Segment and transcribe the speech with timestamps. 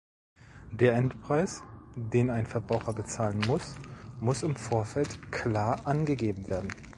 [0.71, 1.61] Der Endpreis,
[1.95, 3.75] den ein Verbraucher bezahlen muss,
[4.19, 6.69] muss im Vorfeld klar angegeben werden.